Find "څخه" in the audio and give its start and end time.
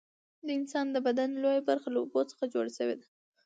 2.31-2.43